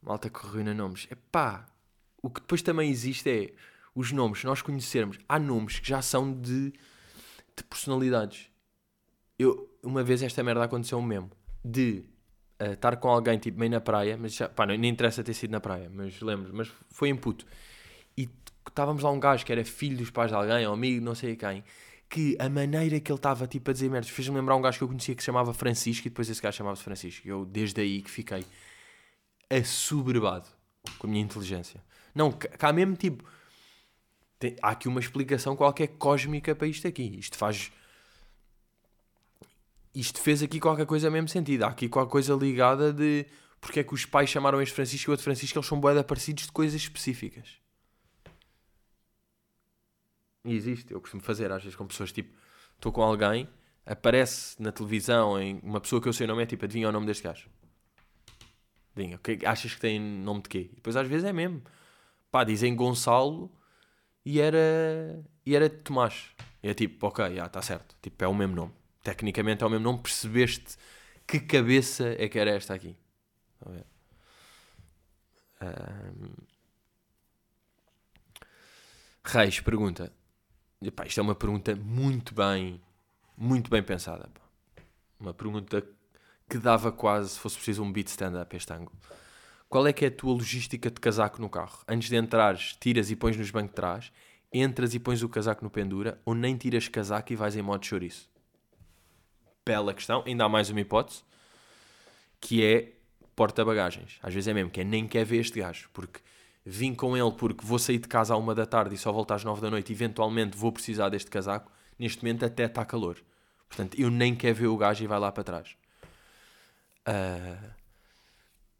[0.00, 1.06] Malta que arruina nomes.
[1.10, 1.66] Epá,
[2.20, 3.54] o que depois também existe é
[3.94, 5.18] os nomes nós conhecermos.
[5.28, 6.72] Há nomes que já são de,
[7.56, 8.50] de personalidades.
[9.38, 11.30] Eu, uma vez esta merda aconteceu mesmo.
[11.64, 12.04] De
[12.62, 15.34] ah, estar com alguém tipo meio na praia, mas já, pá, não, nem interessa ter
[15.34, 17.44] sido na praia, mas lembro, mas foi em puto.
[18.16, 18.28] E
[18.68, 21.34] estávamos lá um gajo que era filho dos pais de alguém, ou amigo, não sei
[21.34, 21.64] quem,
[22.12, 24.84] que a maneira que ele estava tipo a dizer merdas fez-me lembrar um gajo que
[24.84, 27.26] eu conhecia que se chamava Francisco e depois esse gajo chamava-se Francisco.
[27.26, 28.44] Eu desde aí que fiquei
[29.48, 30.46] assoberbado
[30.98, 31.82] com a minha inteligência.
[32.14, 33.24] Não, cá mesmo tipo.
[34.38, 37.18] tem- há aqui uma explicação qualquer cósmica para isto aqui.
[37.18, 37.72] Isto faz.
[39.94, 41.62] Isto fez aqui qualquer coisa mesmo sentido.
[41.62, 43.24] Há aqui qualquer coisa ligada de
[43.58, 46.04] porque é que os pais chamaram este Francisco e o outro Francisco, eles são boeda
[46.04, 47.61] parecidos de coisas específicas.
[50.44, 52.36] E existe, eu costumo fazer às vezes com pessoas tipo,
[52.74, 53.48] estou com alguém,
[53.86, 56.92] aparece na televisão em uma pessoa que eu sei o nome é tipo, adivinha o
[56.92, 57.48] nome deste gajo.
[58.94, 60.70] Adivinha, que achas que tem nome de quê?
[60.72, 61.62] E depois às vezes é mesmo.
[62.30, 63.50] Pá, dizem Gonçalo
[64.24, 66.30] e era, e era Tomás.
[66.62, 67.96] E é tipo, ok, já está certo.
[68.00, 68.72] Tipo, é o mesmo nome.
[69.02, 70.76] Tecnicamente é o mesmo nome, percebeste
[71.26, 72.96] que cabeça é que era esta aqui.
[73.54, 73.86] Estão a ver?
[75.60, 76.34] Ahm.
[79.24, 80.12] Reis pergunta.
[80.84, 82.80] Epá, isto é uma pergunta muito bem,
[83.36, 84.28] muito bem pensada.
[84.34, 84.40] pá.
[85.18, 85.86] Uma pergunta
[86.48, 88.98] que dava quase, se fosse preciso, um beat stand-up este ângulo.
[89.68, 91.78] Qual é que é a tua logística de casaco no carro?
[91.88, 94.12] Antes de entrares, tiras e pões nos bancos de trás,
[94.52, 97.86] entras e pões o casaco no pendura, ou nem tiras casaco e vais em modo
[97.86, 98.28] chouriço?
[99.64, 100.24] Bela questão.
[100.26, 101.22] Ainda há mais uma hipótese,
[102.40, 102.92] que é
[103.36, 104.18] porta-bagagens.
[104.20, 106.20] Às vezes é mesmo, que é nem quer ver este gajo, porque
[106.64, 109.32] vim com ele porque vou sair de casa à uma da tarde e só volto
[109.32, 111.70] às nove da noite eventualmente vou precisar deste casaco.
[111.98, 113.22] Neste momento até está calor.
[113.68, 115.76] Portanto, eu nem quero ver o gajo e vai lá para trás.
[117.04, 117.74] Ah,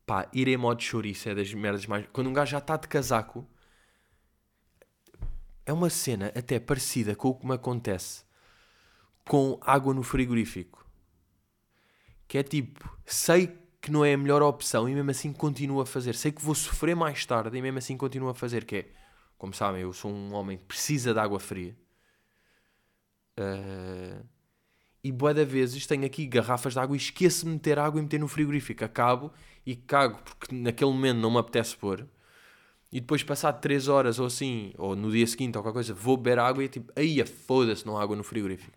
[0.06, 2.06] pá, ir em modo chouriço é das merdas mais...
[2.12, 3.46] Quando um gajo já está de casaco,
[5.64, 8.24] é uma cena até parecida com o que me acontece
[9.24, 10.84] com água no frigorífico.
[12.26, 15.86] Que é tipo, sei que não é a melhor opção e mesmo assim continuo a
[15.86, 16.14] fazer.
[16.14, 18.64] Sei que vou sofrer mais tarde e mesmo assim continuo a fazer.
[18.64, 18.86] Que é,
[19.36, 21.76] como sabem, eu sou um homem que precisa de água fria.
[23.36, 24.22] Ah,
[25.04, 28.02] e bué de vezes tenho aqui garrafas de água e esqueço-me de meter água e
[28.04, 28.84] meter no frigorífico.
[28.84, 29.32] Acabo
[29.66, 32.06] e cago porque naquele momento não me apetece pôr.
[32.92, 36.16] E depois, passado 3 horas ou assim, ou no dia seguinte ou qualquer coisa, vou
[36.16, 38.76] beber água e é tipo, aí foda-se, não há água no frigorífico.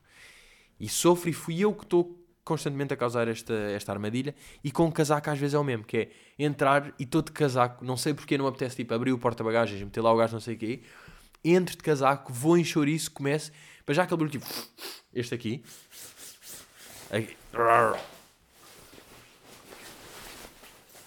[0.80, 4.34] E sofro e fui eu que estou constantemente a causar esta, esta armadilha.
[4.64, 7.84] E com casaco às vezes é o mesmo, que é entrar e estou de casaco,
[7.84, 10.56] não sei porque não apetece tipo, abrir o porta-bagagens, meter lá o gajo não sei
[10.56, 10.84] o quê,
[11.44, 13.52] entro de casaco, vou em chouriço, começo,
[13.86, 14.46] mas já aquele barulho tipo,
[15.14, 15.64] este aqui,
[17.12, 17.38] Aqui.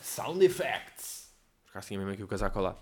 [0.00, 1.30] Sound effects.
[1.66, 2.78] Ficar assim mesmo aqui o casaco ao lado.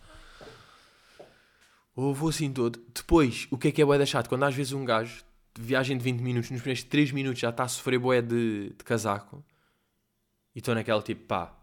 [1.95, 2.81] Ou vou assim todo.
[2.95, 4.29] Depois, o que é que é bué da chato?
[4.29, 5.25] Quando às vezes um gajo,
[5.59, 8.85] viagem de 20 minutos, nos primeiros 3 minutos já está a sofrer bué de, de
[8.85, 9.45] casaco.
[10.55, 11.55] E estou naquela tipo, pá,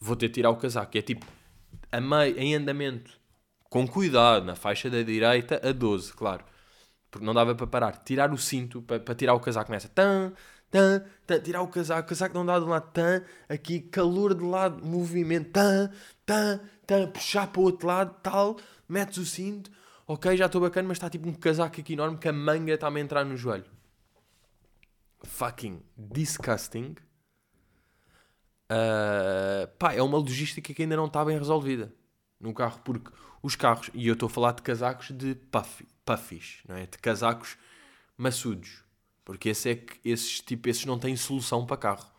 [0.00, 0.96] vou ter de tirar o casaco.
[0.96, 1.26] E é tipo,
[1.90, 3.18] a meio, em andamento,
[3.68, 6.44] com cuidado, na faixa da direita, a 12, claro.
[7.10, 7.92] Porque não dava para parar.
[8.04, 10.32] Tirar o cinto, para, para tirar o casaco, começa, tan,
[10.70, 14.34] tan, tan, tirar o casaco, o casaco não dá de um lado, tan, aqui, calor
[14.34, 15.90] de lado, movimento, tan,
[16.24, 18.56] tan, tan, puxar para o outro lado, tal,
[18.88, 19.70] metes o cinto,
[20.06, 23.00] ok, já estou bacana, mas está tipo um casaco aqui enorme que a manga está-me
[23.00, 23.70] a entrar no joelho.
[25.24, 26.94] Fucking disgusting.
[28.70, 31.92] Uh, pá, é uma logística que ainda não está bem resolvida
[32.40, 33.10] no carro, porque
[33.42, 36.86] os carros, e eu estou a falar de casacos de puff, puffies, não é?
[36.86, 37.56] De casacos
[38.16, 38.82] maçudos,
[39.24, 42.10] porque esse é que, esses, tipo, esses não têm solução para carro.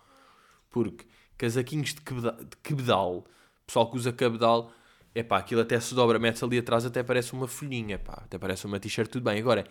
[0.70, 1.06] Porque
[1.38, 3.26] casaquinhos de, quebeda- de quebedal,
[3.66, 4.72] pessoal que usa cabedal,
[5.20, 8.38] é pá, aquilo até se dobra, mete ali atrás, até parece uma folhinha, pá, até
[8.38, 9.40] parece uma t-shirt, tudo bem.
[9.40, 9.68] Agora,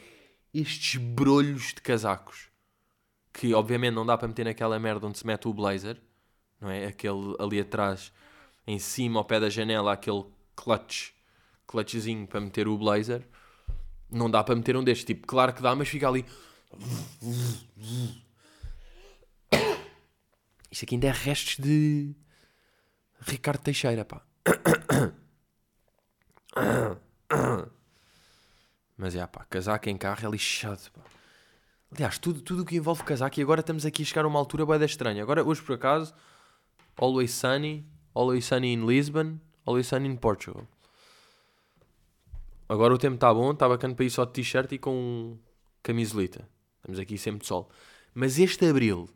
[0.53, 2.49] estes brolhos de casacos,
[3.33, 6.01] que obviamente não dá para meter naquela merda onde se mete o blazer,
[6.61, 6.87] não é?
[6.87, 8.13] Aquele ali atrás,
[8.67, 10.25] em cima, ao pé da janela, aquele
[10.57, 11.13] clutch,
[11.65, 13.23] clutchzinho para meter o blazer.
[14.11, 16.25] Não dá para meter um destes, tipo, claro que dá, mas fica ali.
[20.71, 22.17] Isto aqui ainda é restos de
[23.21, 24.23] Ricardo Teixeira, pá.
[28.97, 31.03] Mas é, pá, casaco em carro é lixado, pá.
[31.93, 34.39] Aliás, tudo tudo o que envolve casaco, e agora estamos aqui a chegar a uma
[34.39, 35.23] altura boeda estranha.
[35.23, 36.15] Agora, hoje por acaso,
[36.97, 40.67] Always Sunny, Always Sunny in Lisbon, Always Sunny in Portugal.
[42.69, 45.39] Agora o tempo está bom, está bacana para ir só de t-shirt e com
[45.83, 46.49] camisolita.
[46.79, 47.71] Estamos aqui sempre de sol.
[48.13, 49.09] Mas este abril,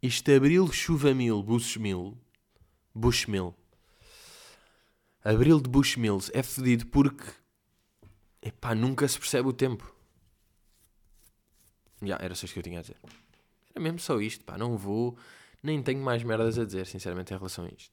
[0.00, 2.16] este abril chuva mil, bush mil,
[2.94, 3.54] bush mil,
[5.24, 7.24] abril de bush mills é fedido porque,
[8.42, 9.94] epá, nunca se percebe o tempo.
[12.02, 12.96] Já, era só isto que eu tinha a dizer.
[13.74, 15.16] Era mesmo só isto, pá, não vou,
[15.62, 17.92] nem tenho mais merdas a dizer, sinceramente, em relação a isto.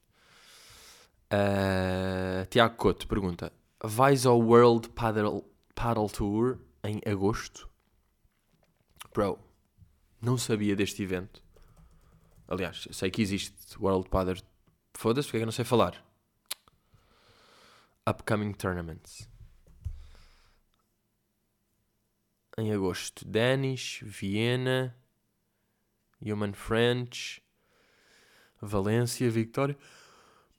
[1.26, 7.68] Uh, Tiago Couto pergunta: Vais ao World Paddle, Paddle Tour em agosto?
[9.12, 9.38] Bro,
[10.20, 11.42] não sabia deste evento.
[12.46, 14.40] Aliás, sei que existe World Paddle.
[14.94, 16.05] Foda-se, porque é que eu não sei falar?
[18.08, 19.28] Upcoming Tournaments.
[22.56, 24.96] Em agosto, Danish, Viena,
[26.22, 27.42] Human French,
[28.60, 29.76] Valência, Vitória.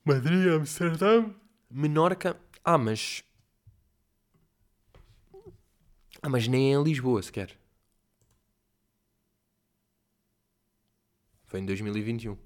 [0.04, 1.34] Madrid, Amsterdã,
[1.70, 2.38] Menorca.
[2.64, 3.24] Ah, mas.
[6.22, 7.58] Ah, mas nem é em Lisboa sequer.
[11.46, 12.36] Foi em 2021.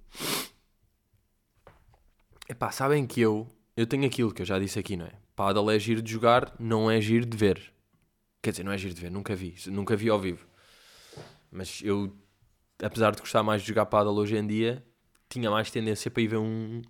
[2.48, 3.48] Epá, sabem que eu.
[3.76, 5.12] Eu tenho aquilo que eu já disse aqui, não é?
[5.34, 7.72] Paddle é giro de jogar, não é giro de ver.
[8.42, 9.54] Quer dizer, não é giro de ver, nunca vi.
[9.66, 10.46] Nunca vi ao vivo.
[11.50, 12.14] Mas eu,
[12.82, 14.84] apesar de gostar mais de jogar paddle hoje em dia,
[15.28, 16.82] tinha mais tendência para ir ver um,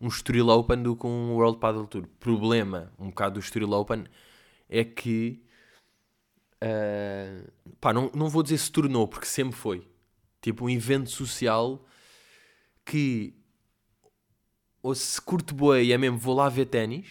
[0.00, 2.06] um Estoril Open do que um World Paddle Tour.
[2.20, 4.04] Problema, um bocado do Estoril Open,
[4.68, 5.42] é que
[6.62, 9.84] ah, pá, não, não vou dizer se tornou, porque sempre foi.
[10.40, 11.84] Tipo um evento social
[12.84, 13.34] que
[14.82, 17.06] ou se curto boa e é mesmo vou lá ver ténis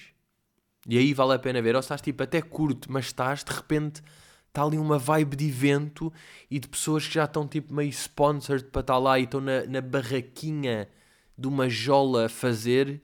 [0.87, 4.01] e aí vale a pena ver, ou estás tipo até curto, mas estás de repente
[4.47, 6.11] está ali uma vibe de evento
[6.49, 9.65] e de pessoas que já estão tipo meio sponsored para estar lá e estão na,
[9.65, 10.89] na barraquinha
[11.37, 13.01] de uma jola a fazer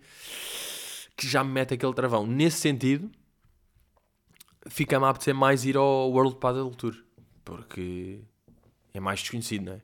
[1.16, 2.28] que já me mete aquele travão.
[2.28, 3.10] Nesse sentido,
[4.68, 7.08] fica-me a apetecer mais ir ao World Paddle Tour
[7.48, 8.20] porque
[8.94, 9.82] é mais desconhecido, não é?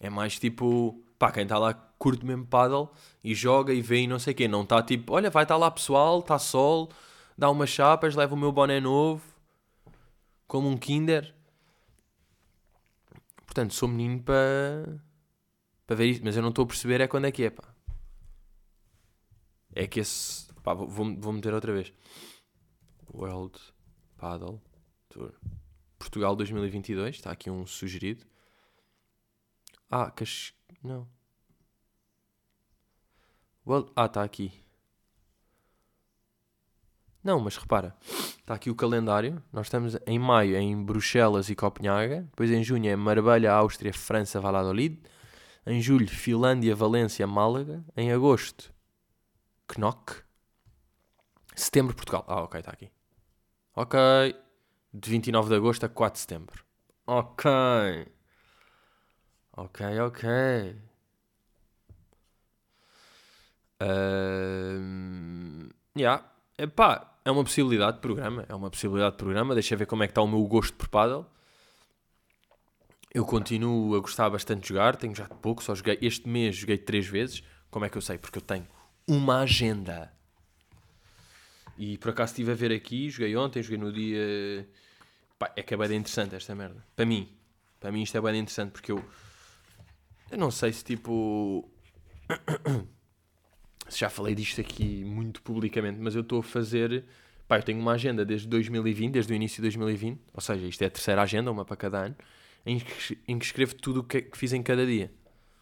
[0.00, 2.90] É mais tipo, pá, quem está lá curte mesmo paddle
[3.22, 4.48] e joga e vê e não sei o quê.
[4.48, 6.90] Não está tipo, olha, vai estar lá pessoal, está sol,
[7.36, 9.22] dá umas chapas, leva o meu boné novo,
[10.46, 11.34] como um Kinder.
[13.46, 15.00] Portanto, sou menino para
[15.86, 17.64] para ver isto, mas eu não estou a perceber é quando é que é, pá.
[19.72, 21.92] É que esse, pá, vou, vou, meter outra vez.
[23.14, 23.58] World
[24.16, 24.60] Paddle
[25.08, 25.32] Tour.
[25.98, 28.26] Portugal 2022, está aqui um sugerido.
[29.88, 30.52] Ah, Cas...
[30.82, 31.08] Não.
[33.66, 33.90] Well...
[33.96, 34.52] Ah, está aqui.
[37.22, 37.96] Não, mas repara.
[38.02, 39.42] Está aqui o calendário.
[39.52, 42.22] Nós estamos em maio em Bruxelas e Copenhaga.
[42.30, 45.02] Depois em junho é Marbella, Áustria, França, Valladolid.
[45.66, 47.84] Em julho, Finlândia, Valência, Málaga.
[47.96, 48.72] Em agosto,
[49.76, 50.22] Knock.
[51.56, 52.24] Setembro, Portugal.
[52.28, 52.92] Ah, ok, está aqui.
[53.74, 53.98] Ok.
[54.94, 56.64] De 29 de agosto a 4 de setembro.
[57.04, 57.50] Ok.
[59.56, 60.76] Ok, ok.
[63.80, 66.24] Ahm, yeah.
[66.58, 68.44] Epá, é uma possibilidade de programa.
[68.48, 69.54] É uma possibilidade de programa.
[69.54, 71.26] Deixa ver como é que está o meu gosto por paddle.
[73.12, 74.96] Eu continuo a gostar bastante de jogar.
[74.96, 75.62] Tenho já de pouco.
[75.62, 77.42] Só joguei este mês, joguei três vezes.
[77.70, 78.18] Como é que eu sei?
[78.18, 78.66] Porque eu tenho
[79.08, 80.12] uma agenda.
[81.78, 83.08] E por acaso estive a ver aqui.
[83.08, 84.68] Joguei ontem, joguei no dia...
[85.38, 86.84] Pá, é que é bem interessante esta merda.
[86.94, 87.34] Para mim.
[87.80, 89.02] Para mim isto é bem interessante porque eu...
[90.30, 91.68] Eu não sei se tipo.
[93.88, 97.04] se já falei disto aqui muito publicamente, mas eu estou a fazer.
[97.46, 100.82] Pá, eu tenho uma agenda desde 2020, desde o início de 2020, ou seja, isto
[100.82, 102.16] é a terceira agenda, uma para cada ano,
[102.64, 105.12] em que, em que escrevo tudo o que, é que fiz em cada dia.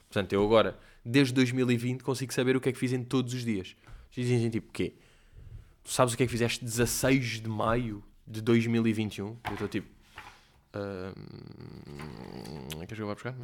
[0.08, 3.44] Portanto, eu agora, desde 2020, consigo saber o que é que fiz em todos os
[3.44, 3.76] dias.
[4.10, 4.94] Dizem assim, tipo, quê?
[5.82, 9.26] Tu sabes o que é que fizeste 16 de maio de 2021?
[9.26, 9.93] Eu estou tipo.
[10.74, 11.14] Uh,
[12.80, 13.34] queres que eu vá buscar?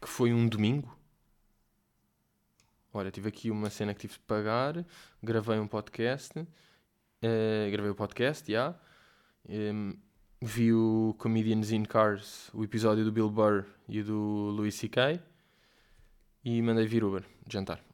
[0.00, 0.94] Que foi um domingo.
[2.92, 4.84] Olha, tive aqui uma cena que tive de pagar,
[5.22, 6.32] gravei um podcast,
[7.20, 8.74] eh, gravei o podcast, já.
[9.48, 9.98] Em,
[10.40, 15.20] vi o Comedians in Cars, o episódio do Bill Burr e do Louis C.K.
[16.44, 17.84] E mandei vir Uber, jantar.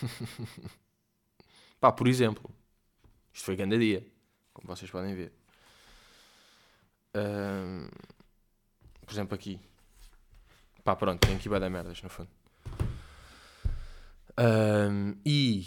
[1.80, 2.48] Pá, por exemplo,
[3.32, 4.06] isto foi grande dia,
[4.54, 5.32] como vocês podem ver.
[7.12, 7.88] Ahm,
[9.04, 9.60] por exemplo, aqui.
[10.82, 12.30] Pá, pronto, tem aqui vai dar merdas, no fundo.
[14.36, 15.66] Ahm, e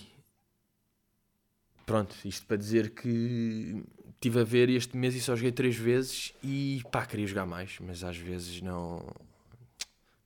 [1.85, 3.83] pronto, isto para dizer que
[4.15, 7.77] estive a ver este mês e só joguei três vezes e pá, queria jogar mais,
[7.79, 9.07] mas às vezes não.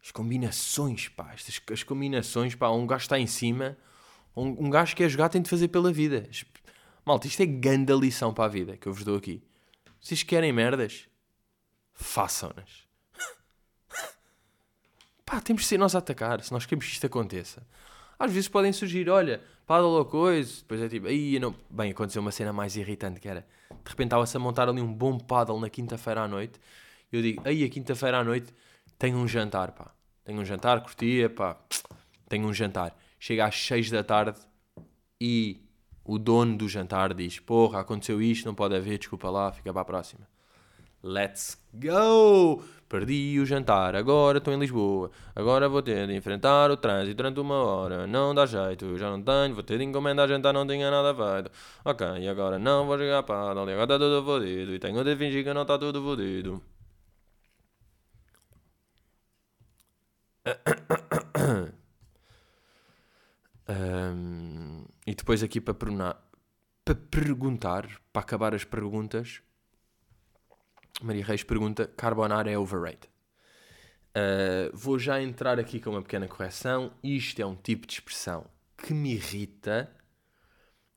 [0.04, 3.78] As combinações, pá, estas, as combinações, pá, um gajo está em cima,
[4.36, 6.28] um, um gajo que quer jogar tem de fazer pela vida.
[7.06, 9.42] Malta, isto é grande lição para a vida que eu vos dou aqui.
[10.00, 11.08] Vocês querem merdas?
[11.94, 12.88] Façam-nas.
[15.26, 17.66] Pá, temos de ser nós a atacar se nós queremos que isto aconteça.
[18.20, 21.56] Às vezes podem surgir, olha, paddle ou coisa, depois é tipo, aí não.
[21.70, 24.94] Bem, aconteceu uma cena mais irritante que era, de repente estava-se a montar ali um
[24.94, 26.60] bom paddle na quinta-feira à noite,
[27.12, 28.54] e eu digo, aí a quinta-feira à noite
[29.00, 29.92] tenho um jantar, pá.
[30.24, 31.60] Tenho um jantar, curtia, pá.
[32.30, 32.96] Tenho um jantar.
[33.20, 34.40] Chega às 6 da tarde
[35.20, 35.60] e
[36.04, 39.82] o dono do jantar diz, porra, aconteceu isto, não pode haver, desculpa lá, fica para
[39.82, 40.28] a próxima.
[41.04, 42.64] Let's go!
[42.88, 45.10] Perdi o jantar, agora estou em Lisboa.
[45.36, 48.06] Agora vou ter de enfrentar o trânsito durante uma hora.
[48.06, 49.56] Não dá jeito, já não tenho.
[49.56, 51.52] Vou ter de encomendar jantar, não tinha nada feito.
[51.86, 53.70] Ok, e agora não vou jogar paddle.
[53.70, 54.76] E agora está tudo fodido.
[54.76, 56.62] E tenho de fingir que não está tudo fodido.
[63.68, 64.61] Ahm,
[65.06, 69.42] e depois aqui para, para perguntar, para acabar as perguntas,
[71.02, 73.10] Maria Reis pergunta: Carbonara é overrated?
[74.12, 76.92] Uh, vou já entrar aqui com uma pequena correção.
[77.04, 78.46] Isto é um tipo de expressão
[78.78, 79.90] que me irrita.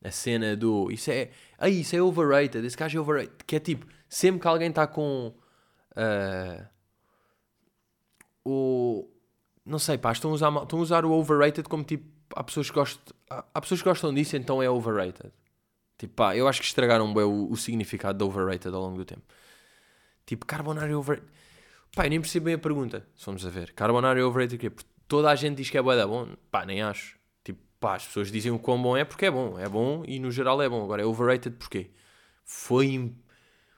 [0.03, 3.45] A cena do isso é, ah, isso é overrated, esse gajo é overrated.
[3.47, 5.35] Que é tipo, sempre que alguém está com
[5.97, 6.67] uh,
[8.45, 9.09] o
[9.65, 12.05] não sei, pá, estão a usar, estão a usar o overrated como tipo,
[12.37, 13.17] há pessoas que gostam,
[13.53, 15.33] há, pessoas que gostam disso, então é overrated.
[15.99, 19.05] Tipo, pá, eu acho que estragaram bem o, o significado de overrated ao longo do
[19.05, 19.23] tempo.
[20.27, 21.31] Tipo, carbonara é overrated.
[21.95, 23.73] Pá, eu nem percebo bem a pergunta, se vamos a ver.
[23.73, 24.71] Carbonara é overrated quê?
[24.71, 26.29] Porque toda a gente diz que é bué da bom.
[26.51, 27.19] Pá, nem acho.
[27.45, 29.59] Tipo, pá, as pessoas dizem o quão bom é porque é bom.
[29.59, 30.83] É bom e no geral é bom.
[30.83, 31.91] Agora, é overrated porquê?
[32.45, 33.13] Foi...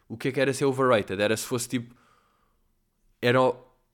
[0.09, 1.21] O que é que era ser overrated?
[1.21, 1.95] Era se fosse tipo...
[3.21, 3.41] Era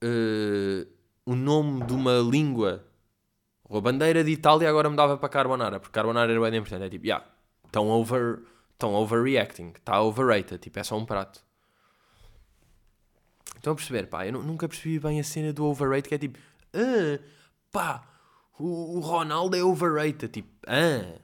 [0.01, 0.87] eh,
[1.25, 2.85] o nome de uma língua.
[3.69, 5.79] A bandeira de Itália agora me dava para carbonara.
[5.79, 6.83] Porque carbonara era bem importante.
[6.83, 7.25] É tipo, yeah,
[7.65, 8.39] estão over...
[8.73, 9.73] Estão overreacting.
[9.75, 10.57] Está overrated.
[10.59, 11.43] Tipo, é só um prato.
[13.55, 14.25] Estão a perceber, pá?
[14.25, 16.37] Eu nu- nunca percebi bem a cena do overrated, que é tipo,
[16.73, 17.19] ah,
[17.71, 18.03] pá,
[18.59, 20.27] o, o Ronaldo é overrated.
[20.27, 21.17] Tipo, ah,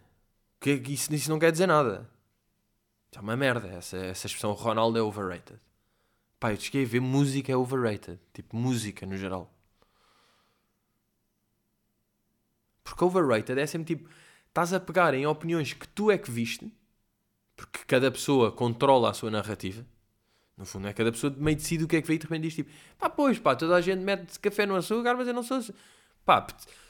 [0.61, 2.09] que, isso, isso não quer dizer nada.
[3.13, 5.59] É uma merda, essa, essa expressão Ronaldo é overrated.
[6.39, 8.17] Pá, eu cheguei a ver música é overrated.
[8.33, 9.51] Tipo, música no geral.
[12.89, 14.09] Porque overrated é sempre tipo,
[14.47, 16.73] estás a pegar em opiniões que tu é que viste,
[17.55, 19.85] porque cada pessoa controla a sua narrativa.
[20.57, 22.41] No fundo, é cada pessoa meio decide o que é que vê e de repente
[22.41, 25.43] diz tipo, pá, pois, pá, toda a gente mete café no açúcar, mas eu não
[25.43, 25.63] sou.
[26.25, 26.47] Pá,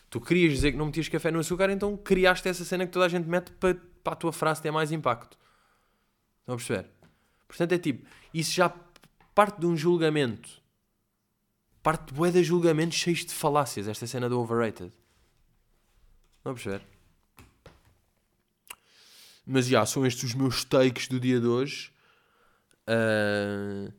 [0.09, 3.05] tu querias dizer que não metias café no açúcar, então criaste essa cena que toda
[3.05, 5.37] a gente mete para, para a tua frase ter mais impacto.
[6.39, 6.89] Estão a perceber?
[7.45, 8.73] Portanto, é tipo, isso já
[9.35, 10.49] parte de um julgamento.
[11.83, 14.93] Parte de bué de julgamentos cheios de falácias, esta cena do overrated.
[16.45, 16.81] A perceber?
[19.45, 21.91] Mas já, são estes os meus takes do dia de hoje.
[22.87, 23.91] Ah,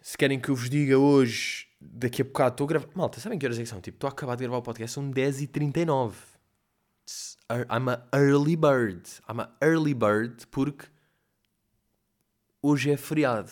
[0.00, 2.88] se querem que eu vos diga hoje, daqui a bocado estou a gravar.
[2.94, 3.80] Malta, sabem que horas é que são?
[3.80, 6.14] Tipo, estou a acabar de gravar o podcast, são 10h39.
[7.04, 9.02] It's- I'm a early bird.
[9.28, 10.86] I'm a early bird porque
[12.60, 13.50] hoje é feriado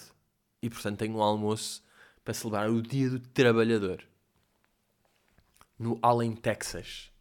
[0.61, 1.83] e portanto tenho um almoço
[2.25, 4.03] para celebrar o Dia do Trabalhador
[5.79, 7.12] no Allen, Texas.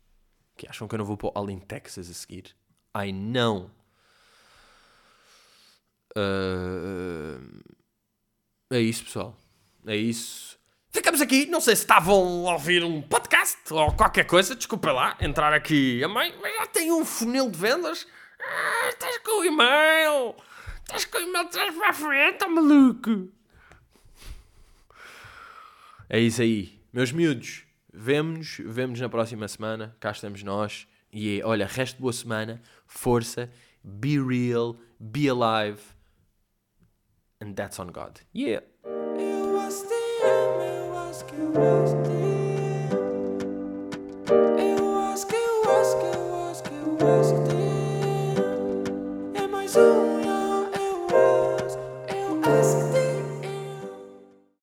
[0.56, 2.56] Que acham que eu não vou para o Allen, Texas a seguir?
[2.94, 3.72] Ai não!
[6.16, 7.40] Ah,
[8.72, 9.38] é isso, pessoal.
[9.86, 10.60] É isso.
[10.90, 15.18] Ficamos aqui, não sei se estavam a ouvir um podcast ou qualquer coisa, desculpa lá,
[15.20, 18.06] entrar aqui a meio, mas já tem um funil de vendas.
[18.40, 20.36] Ah, estás com o e-mail,
[20.84, 23.32] estás com o e-mail trás para a frente, ó maluco.
[26.08, 26.80] É isso aí.
[26.94, 27.63] Meus miúdos,
[27.94, 29.96] Vemo-nos, vemos-nos na próxima semana.
[30.00, 30.88] Cá estamos nós.
[31.12, 33.52] E olha, resto de boa semana, força,
[33.84, 35.80] be real, be alive.
[37.40, 38.20] And that's on God.
[38.34, 38.64] Yeah.